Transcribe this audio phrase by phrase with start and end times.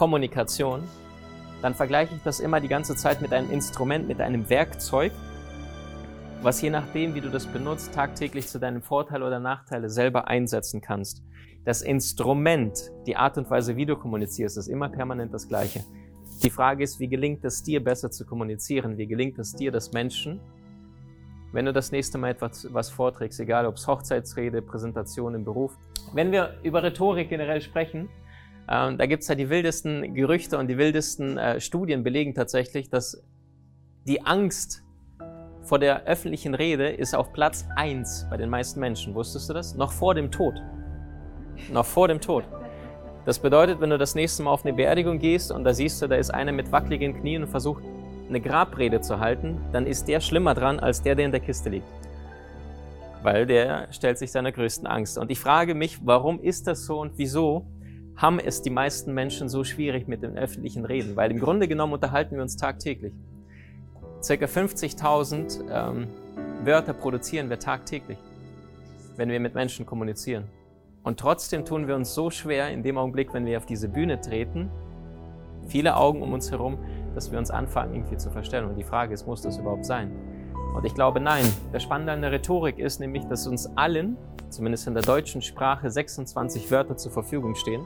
[0.00, 0.82] Kommunikation,
[1.60, 5.12] dann vergleiche ich das immer die ganze Zeit mit einem Instrument, mit einem Werkzeug,
[6.40, 10.80] was je nachdem, wie du das benutzt, tagtäglich zu deinem Vorteil oder Nachteile selber einsetzen
[10.80, 11.22] kannst.
[11.66, 15.84] Das Instrument, die Art und Weise, wie du kommunizierst, ist immer permanent das gleiche.
[16.42, 18.96] Die Frage ist, wie gelingt es dir besser zu kommunizieren?
[18.96, 20.40] Wie gelingt es dir, dass Menschen,
[21.52, 25.76] wenn du das nächste Mal etwas was vorträgst, egal ob es Hochzeitsrede, Präsentation im Beruf,
[26.14, 28.08] wenn wir über Rhetorik generell sprechen,
[28.70, 32.88] äh, da gibt es ja die wildesten Gerüchte und die wildesten äh, Studien belegen tatsächlich,
[32.88, 33.22] dass
[34.06, 34.84] die Angst
[35.62, 39.14] vor der öffentlichen Rede ist auf Platz 1 bei den meisten Menschen.
[39.14, 39.74] Wusstest du das?
[39.74, 40.54] Noch vor dem Tod.
[41.72, 42.44] Noch vor dem Tod.
[43.26, 46.06] Das bedeutet, wenn du das nächste Mal auf eine Beerdigung gehst und da siehst du,
[46.06, 47.82] da ist einer mit wackeligen Knien und versucht,
[48.28, 51.70] eine Grabrede zu halten, dann ist der schlimmer dran als der, der in der Kiste
[51.70, 51.86] liegt.
[53.22, 55.18] Weil der stellt sich seiner größten Angst.
[55.18, 57.66] Und ich frage mich, warum ist das so und wieso
[58.20, 61.16] haben es die meisten Menschen so schwierig mit den öffentlichen Reden?
[61.16, 63.14] Weil im Grunde genommen unterhalten wir uns tagtäglich.
[64.22, 66.06] Circa 50.000 ähm,
[66.62, 68.18] Wörter produzieren wir tagtäglich,
[69.16, 70.44] wenn wir mit Menschen kommunizieren.
[71.02, 74.20] Und trotzdem tun wir uns so schwer in dem Augenblick, wenn wir auf diese Bühne
[74.20, 74.68] treten,
[75.66, 76.76] viele Augen um uns herum,
[77.14, 78.68] dass wir uns anfangen irgendwie zu verstellen.
[78.68, 80.12] Und die Frage ist, muss das überhaupt sein?
[80.74, 81.46] Und ich glaube, nein.
[81.72, 84.18] Das Spannende an der Rhetorik ist nämlich, dass uns allen,
[84.50, 87.80] zumindest in der deutschen Sprache, 26 Wörter zur Verfügung stehen.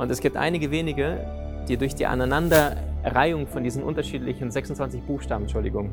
[0.00, 1.26] Und es gibt einige wenige,
[1.68, 5.92] die durch die Aneinander Reihung von diesen unterschiedlichen 26 Buchstaben, Entschuldigung,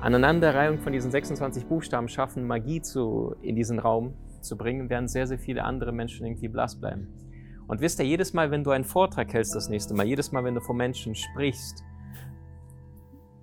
[0.00, 5.26] Aneinanderreihung von diesen 26 Buchstaben schaffen, Magie zu, in diesen Raum zu bringen, während sehr,
[5.26, 7.08] sehr viele andere Menschen irgendwie blass bleiben.
[7.66, 10.44] Und wisst ihr, jedes Mal, wenn du einen Vortrag hältst das nächste Mal, jedes Mal,
[10.44, 11.82] wenn du vor Menschen sprichst,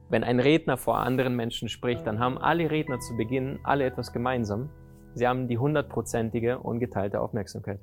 [0.08, 4.14] wenn ein Redner vor anderen Menschen spricht, dann haben alle Redner zu Beginn alle etwas
[4.14, 4.70] gemeinsam.
[5.14, 7.82] Sie haben die hundertprozentige ungeteilte Aufmerksamkeit.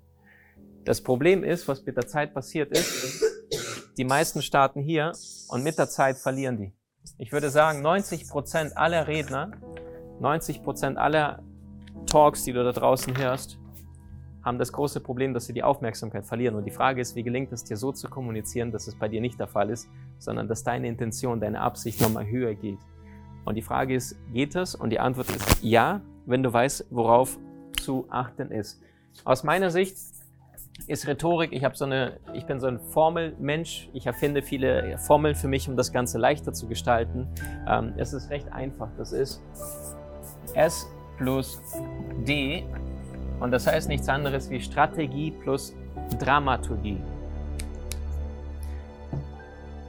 [0.84, 3.22] Das Problem ist, was mit der Zeit passiert ist,
[3.96, 5.12] die meisten starten hier
[5.48, 6.72] und mit der Zeit verlieren die.
[7.18, 9.52] Ich würde sagen, 90 Prozent aller Redner,
[10.20, 11.42] 90 Prozent aller
[12.06, 13.58] Talks, die du da draußen hörst,
[14.42, 16.56] haben das große Problem, dass sie die Aufmerksamkeit verlieren.
[16.56, 19.20] Und die Frage ist, wie gelingt es dir so zu kommunizieren, dass es bei dir
[19.20, 19.88] nicht der Fall ist,
[20.18, 22.78] sondern dass deine Intention, deine Absicht nochmal höher geht.
[23.44, 24.74] Und die Frage ist, geht das?
[24.74, 27.38] Und die Antwort ist ja, wenn du weißt, worauf
[27.80, 28.80] zu achten ist.
[29.24, 29.96] Aus meiner Sicht
[30.88, 31.52] ist Rhetorik.
[31.52, 33.88] Ich so eine, ich bin so ein Formelmensch.
[33.92, 37.28] Ich erfinde viele Formeln für mich, um das Ganze leichter zu gestalten.
[37.68, 38.88] Ähm, es ist recht einfach.
[38.96, 39.42] Das ist
[40.54, 40.86] S
[41.18, 41.60] plus
[42.26, 42.64] D
[43.40, 45.74] und das heißt nichts anderes wie Strategie plus
[46.18, 47.00] Dramaturgie.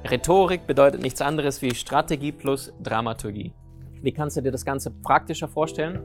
[0.09, 3.53] Rhetorik bedeutet nichts anderes wie Strategie plus Dramaturgie.
[4.01, 6.01] Wie kannst du dir das Ganze praktischer vorstellen?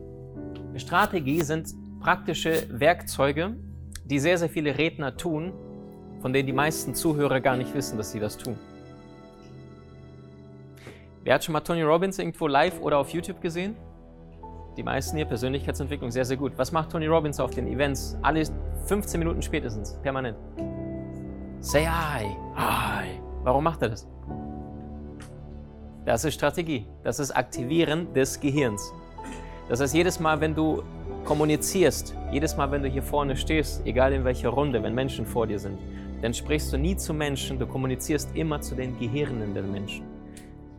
[0.76, 3.56] Strategie sind praktische Werkzeuge,
[4.08, 5.52] die sehr, sehr viele Redner tun,
[6.20, 8.56] von denen die meisten Zuhörer gar nicht wissen, dass sie das tun.
[11.24, 13.76] Wer hat schon mal Tony Robbins irgendwo live oder auf YouTube gesehen?
[14.76, 16.52] Die meisten hier, Persönlichkeitsentwicklung, sehr, sehr gut.
[16.56, 18.16] Was macht Tony Robbins auf den Events?
[18.22, 18.44] Alle
[18.86, 20.38] 15 Minuten spätestens, permanent.
[21.60, 23.20] Say hi, hi.
[23.42, 24.08] Warum macht er das?
[26.04, 26.86] Das ist Strategie.
[27.02, 28.92] Das ist Aktivieren des Gehirns.
[29.68, 30.82] Das heißt, jedes Mal, wenn du
[31.28, 35.46] kommunizierst, jedes Mal, wenn du hier vorne stehst, egal in welcher Runde, wenn Menschen vor
[35.46, 35.78] dir sind,
[36.22, 40.06] dann sprichst du nie zu Menschen, du kommunizierst immer zu den Gehirnen der Menschen.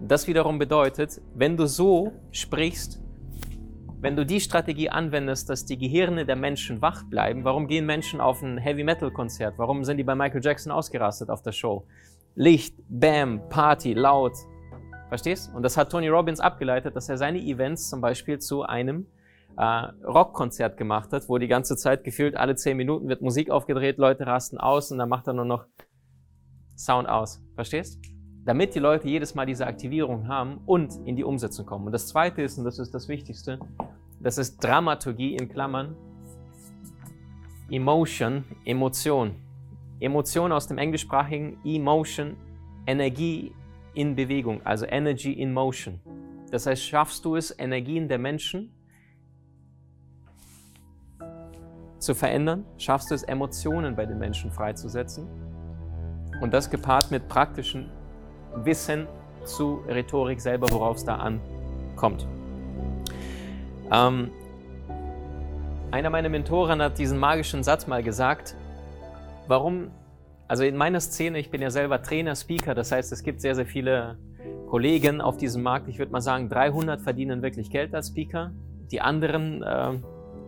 [0.02, 3.00] Das wiederum bedeutet, wenn du so sprichst,
[4.02, 8.20] wenn du die Strategie anwendest, dass die Gehirne der Menschen wach bleiben, warum gehen Menschen
[8.20, 9.54] auf ein Heavy Metal Konzert?
[9.58, 11.86] Warum sind die bei Michael Jackson ausgerastet auf der Show?
[12.34, 14.34] Licht, Bam, Party, laut.
[15.10, 15.52] Verstehst?
[15.54, 19.06] Und das hat Tony Robbins abgeleitet, dass er seine Events zum Beispiel zu einem
[19.58, 23.98] äh, Rockkonzert gemacht hat, wo die ganze Zeit gefühlt alle zehn Minuten wird Musik aufgedreht,
[23.98, 25.66] Leute rasten aus und dann macht er nur noch
[26.78, 27.42] Sound aus.
[27.56, 28.00] Verstehst?
[28.46, 31.88] Damit die Leute jedes Mal diese Aktivierung haben und in die Umsetzung kommen.
[31.88, 33.60] Und das zweite ist, und das ist das Wichtigste,
[34.22, 35.96] das ist Dramaturgie in Klammern.
[37.70, 39.36] Emotion, Emotion.
[40.00, 42.38] Emotion aus dem englischsprachigen Emotion,
[42.88, 43.54] Energie
[43.94, 46.00] in Bewegung, also Energy in Motion.
[46.52, 48.72] Das heißt, schaffst du es, Energien der Menschen
[52.00, 52.66] zu verändern?
[52.78, 55.28] Schaffst du es, Emotionen bei den Menschen freizusetzen?
[56.42, 57.86] Und das gepaart mit praktischem
[58.56, 59.08] Wissen
[59.44, 62.28] zu Rhetorik selber, worauf es da ankommt.
[63.92, 64.30] Ähm,
[65.92, 68.56] einer meiner Mentoren hat diesen magischen Satz mal gesagt,
[69.48, 69.92] warum,
[70.48, 73.56] also in meiner Szene, ich bin ja selber Trainer, Speaker, das heißt, es gibt sehr,
[73.56, 74.18] sehr viele
[74.70, 75.88] Kollegen auf diesem Markt.
[75.88, 78.52] Ich würde mal sagen, 300 verdienen wirklich Geld als Speaker.
[78.92, 79.94] Die anderen, äh,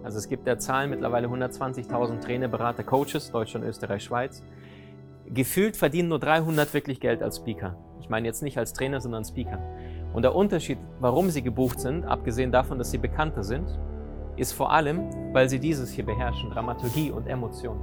[0.03, 4.43] also es gibt ja Zahlen mittlerweile 120.000 Trainer, Berater, Coaches, Deutschland, Österreich, Schweiz.
[5.27, 7.77] Gefühlt verdienen nur 300 wirklich Geld als Speaker.
[8.01, 9.59] Ich meine jetzt nicht als Trainer, sondern als Speaker.
[10.13, 13.79] Und der Unterschied, warum sie gebucht sind, abgesehen davon, dass sie bekannter sind,
[14.35, 17.79] ist vor allem, weil sie dieses hier beherrschen, Dramaturgie und Emotion.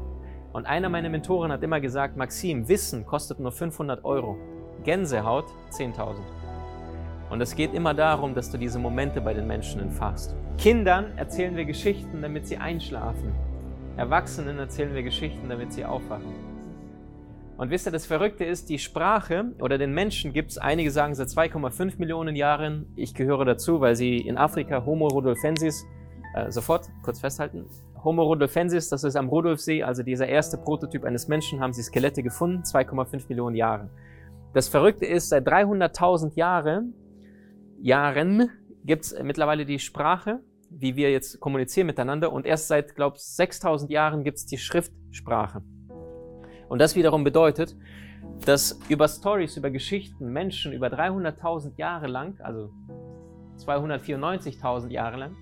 [0.52, 4.36] Und einer meiner Mentoren hat immer gesagt, Maxim, Wissen kostet nur 500 Euro,
[4.82, 6.16] Gänsehaut 10.000.
[7.30, 10.34] Und es geht immer darum, dass du diese Momente bei den Menschen entfachst.
[10.56, 13.32] Kindern erzählen wir Geschichten, damit sie einschlafen.
[13.96, 16.32] Erwachsenen erzählen wir Geschichten, damit sie aufwachen.
[17.58, 21.16] Und wisst ihr, das Verrückte ist, die Sprache oder den Menschen gibt es, einige sagen
[21.16, 22.86] seit 2,5 Millionen Jahren.
[22.94, 25.84] Ich gehöre dazu, weil sie in Afrika Homo rudolfensis
[26.34, 27.66] äh, sofort kurz festhalten.
[28.04, 32.22] Homo rudolfensis, das ist am Rudolfsee, also dieser erste Prototyp eines Menschen, haben sie Skelette
[32.22, 33.90] gefunden, 2,5 Millionen Jahre.
[34.54, 36.84] Das Verrückte ist, seit 300.000 Jahre,
[37.80, 38.50] Jahren
[38.84, 40.40] gibt es mittlerweile die Sprache,
[40.70, 44.58] wie wir jetzt kommunizieren miteinander, und erst seit, glaube ich, 6.000 Jahren gibt es die
[44.58, 45.62] Schriftsprache.
[46.68, 47.76] Und das wiederum bedeutet,
[48.44, 52.70] dass über Stories, über Geschichten Menschen über 300.000 Jahre lang, also
[53.56, 55.36] 294.000 Jahre lang,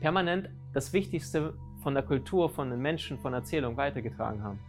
[0.00, 4.60] permanent das Wichtigste von der Kultur, von den Menschen, von Erzählung weitergetragen haben.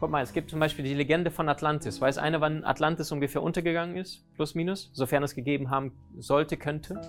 [0.00, 2.00] Guck mal, es gibt zum Beispiel die Legende von Atlantis.
[2.00, 4.22] Weiß einer, wann Atlantis ungefähr untergegangen ist?
[4.36, 4.90] Plus, minus?
[4.92, 7.00] Sofern es gegeben haben sollte, könnte.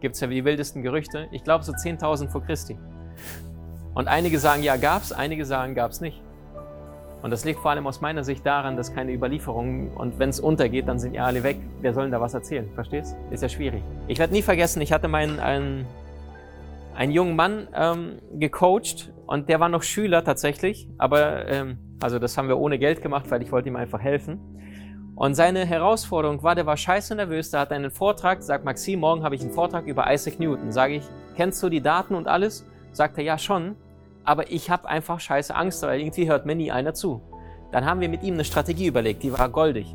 [0.00, 1.28] Gibt es ja die wildesten Gerüchte.
[1.30, 2.76] Ich glaube so 10.000 vor Christi.
[3.94, 6.20] Und einige sagen, ja, gab es, einige sagen, gab es nicht.
[7.22, 10.38] Und das liegt vor allem aus meiner Sicht daran, dass keine Überlieferungen und wenn es
[10.38, 11.56] untergeht, dann sind ja alle weg.
[11.80, 12.68] Wer soll denn da was erzählen?
[12.74, 13.16] Verstehst?
[13.30, 13.82] Ist ja schwierig.
[14.06, 15.86] Ich werde nie vergessen, ich hatte meinen einen,
[16.94, 22.36] einen jungen Mann ähm, gecoacht und der war noch Schüler tatsächlich, aber ähm, also das
[22.36, 24.40] haben wir ohne Geld gemacht, weil ich wollte ihm einfach helfen.
[25.14, 29.22] Und seine Herausforderung war, der war scheiße nervös, der hat einen Vortrag, sagt Maxim, morgen
[29.22, 30.72] habe ich einen Vortrag über Isaac Newton.
[30.72, 31.04] Sage ich,
[31.36, 32.66] kennst du die Daten und alles?
[32.92, 33.76] Sagt er, ja schon,
[34.24, 37.22] aber ich habe einfach scheiße Angst, weil irgendwie hört mir nie einer zu.
[37.72, 39.94] Dann haben wir mit ihm eine Strategie überlegt, die war goldig.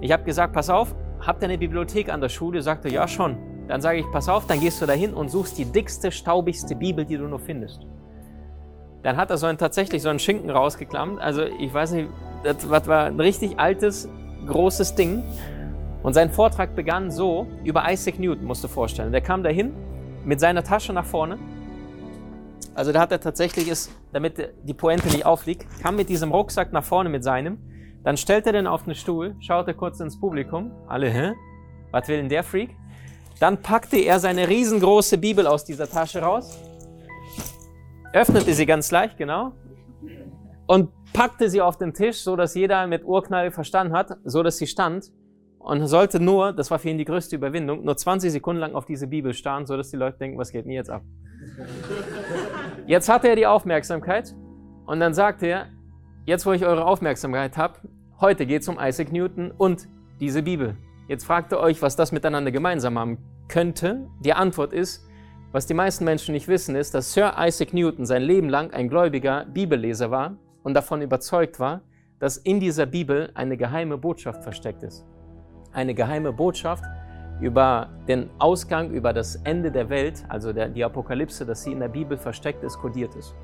[0.00, 2.60] Ich habe gesagt, pass auf, habt ihr eine Bibliothek an der Schule?
[2.62, 3.38] Sagt er, ja schon.
[3.68, 7.04] Dann sage ich, pass auf, dann gehst du dahin und suchst die dickste, staubigste Bibel,
[7.04, 7.86] die du nur findest.
[9.02, 11.20] Dann hat er so ein, tatsächlich so einen Schinken rausgeklammt.
[11.20, 12.08] Also ich weiß nicht,
[12.42, 14.08] das war ein richtig altes,
[14.46, 15.22] großes Ding.
[16.02, 19.12] Und sein Vortrag begann so über Isaac Newton, musst du vorstellen.
[19.12, 19.74] Der kam dahin
[20.24, 21.38] mit seiner Tasche nach vorne.
[22.74, 26.72] Also da hat er tatsächlich es, damit die Pointe nicht aufliegt, kam mit diesem Rucksack
[26.72, 27.58] nach vorne mit seinem.
[28.04, 30.70] Dann stellt er den auf den Stuhl, schaut er kurz ins Publikum.
[30.88, 31.32] Alle, hä?
[31.90, 32.70] Was will denn der Freak?
[33.40, 36.58] Dann packte er seine riesengroße Bibel aus dieser Tasche raus,
[38.12, 39.52] öffnete sie ganz leicht, genau,
[40.66, 44.56] und packte sie auf den Tisch, so dass jeder mit Urknall verstanden hat, so dass
[44.56, 45.10] sie stand
[45.58, 48.86] und sollte nur, das war für ihn die größte Überwindung, nur 20 Sekunden lang auf
[48.86, 51.02] diese Bibel starren, so dass die Leute denken, was geht denn jetzt ab?
[52.86, 54.34] Jetzt hatte er die Aufmerksamkeit
[54.86, 55.66] und dann sagte er,
[56.26, 57.78] jetzt wo ich eure Aufmerksamkeit habe,
[58.20, 59.88] heute geht es um Isaac Newton und
[60.18, 60.76] diese Bibel.
[61.08, 64.08] Jetzt fragt ihr euch, was das miteinander gemeinsam haben könnte.
[64.24, 65.06] Die Antwort ist,
[65.52, 68.88] was die meisten Menschen nicht wissen, ist, dass Sir Isaac Newton sein Leben lang ein
[68.88, 71.80] gläubiger Bibelleser war und davon überzeugt war,
[72.20, 75.04] dass in dieser Bibel eine geheime Botschaft versteckt ist.
[75.72, 76.84] Eine geheime Botschaft
[77.40, 81.80] über den Ausgang, über das Ende der Welt, also der, die Apokalypse, dass sie in
[81.80, 83.34] der Bibel versteckt ist, kodiert ist.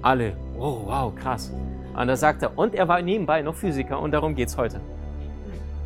[0.00, 1.52] Alle, oh wow, krass.
[1.94, 4.80] Und da sagt er, und er war nebenbei noch Physiker und darum geht es heute.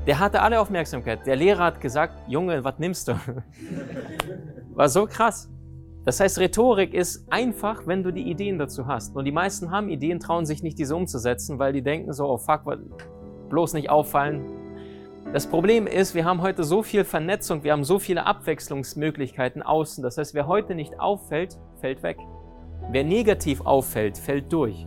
[0.06, 1.26] Der hatte alle Aufmerksamkeit.
[1.26, 3.14] Der Lehrer hat gesagt, Junge, was nimmst du?
[4.76, 5.50] War so krass.
[6.04, 9.16] Das heißt, Rhetorik ist einfach, wenn du die Ideen dazu hast.
[9.16, 12.36] Und die meisten haben Ideen, trauen sich nicht, diese umzusetzen, weil die denken so, oh
[12.36, 12.60] fuck,
[13.48, 14.44] bloß nicht auffallen.
[15.32, 20.04] Das Problem ist, wir haben heute so viel Vernetzung, wir haben so viele Abwechslungsmöglichkeiten außen.
[20.04, 22.18] Das heißt, wer heute nicht auffällt, fällt weg.
[22.92, 24.86] Wer negativ auffällt, fällt durch.